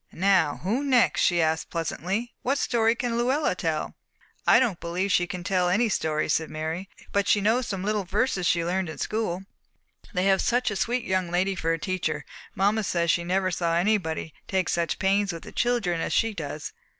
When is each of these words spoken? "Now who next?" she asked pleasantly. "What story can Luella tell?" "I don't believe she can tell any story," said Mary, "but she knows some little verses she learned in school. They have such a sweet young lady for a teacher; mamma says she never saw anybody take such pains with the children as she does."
"Now 0.11 0.61
who 0.63 0.83
next?" 0.83 1.21
she 1.21 1.43
asked 1.43 1.69
pleasantly. 1.69 2.33
"What 2.41 2.57
story 2.57 2.95
can 2.95 3.19
Luella 3.19 3.53
tell?" 3.53 3.93
"I 4.47 4.59
don't 4.59 4.79
believe 4.79 5.11
she 5.11 5.27
can 5.27 5.43
tell 5.43 5.69
any 5.69 5.89
story," 5.89 6.27
said 6.27 6.49
Mary, 6.49 6.89
"but 7.11 7.27
she 7.27 7.39
knows 7.39 7.67
some 7.67 7.83
little 7.83 8.03
verses 8.03 8.47
she 8.47 8.65
learned 8.65 8.89
in 8.89 8.97
school. 8.97 9.43
They 10.11 10.25
have 10.25 10.41
such 10.41 10.71
a 10.71 10.75
sweet 10.75 11.03
young 11.03 11.29
lady 11.29 11.53
for 11.53 11.71
a 11.71 11.77
teacher; 11.77 12.25
mamma 12.55 12.83
says 12.83 13.11
she 13.11 13.23
never 13.23 13.51
saw 13.51 13.75
anybody 13.75 14.33
take 14.47 14.69
such 14.69 14.97
pains 14.97 15.31
with 15.31 15.43
the 15.43 15.51
children 15.51 16.01
as 16.01 16.13
she 16.13 16.33
does." 16.33 16.73